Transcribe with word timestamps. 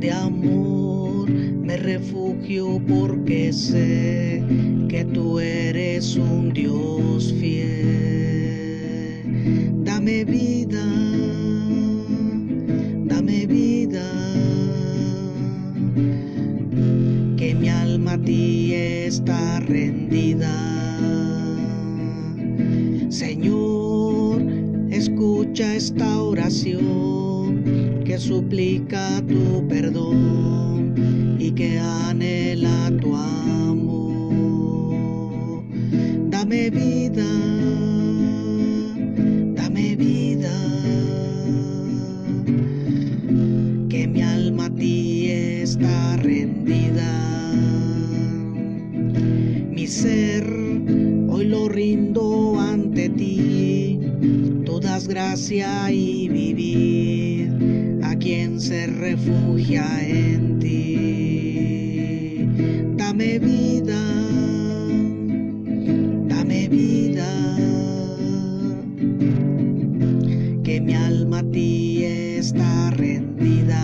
de 0.00 0.10
amor 0.10 1.30
me 1.30 1.76
refugio 1.76 2.80
porque 2.88 3.52
sé 3.52 4.42
que 4.88 5.04
tú 5.04 5.38
eres 5.38 6.16
un 6.16 6.52
Dios 6.52 7.32
fiel. 7.38 7.74
Dame 9.84 10.24
vida, 10.24 10.84
dame 13.04 13.46
vida, 13.46 13.69
a 18.10 18.18
ti 18.18 18.74
está 18.74 19.60
rendida. 19.60 20.52
Señor, 23.08 24.42
escucha 24.90 25.76
esta 25.76 26.20
oración 26.20 28.02
que 28.04 28.18
suplica 28.18 29.22
tu 29.28 29.64
perdón 29.68 31.36
y 31.38 31.52
que 31.52 31.78
anhela 31.78 32.90
tu 33.00 33.14
amor. 33.14 34.02
Dame 36.30 36.68
vida, 36.70 37.30
dame 39.54 39.94
vida, 39.94 40.56
que 43.88 44.08
mi 44.08 44.22
alma 44.22 44.64
a 44.64 44.70
ti 44.70 45.30
está 45.30 46.16
rendida. 46.16 47.39
Hoy 49.92 51.46
lo 51.46 51.68
rindo 51.68 52.60
ante 52.60 53.08
ti, 53.08 53.98
tú 54.64 54.78
das 54.78 55.08
gracia 55.08 55.90
y 55.90 56.28
vivir 56.28 57.50
a 58.04 58.14
quien 58.14 58.60
se 58.60 58.86
refugia 58.86 59.84
en 60.06 60.60
ti. 60.60 62.46
Dame 62.96 63.40
vida, 63.40 64.00
dame 66.28 66.68
vida, 66.68 67.56
que 70.62 70.80
mi 70.80 70.94
alma 70.94 71.40
a 71.40 71.50
ti 71.50 72.04
está 72.04 72.90
rendida. 72.90 73.82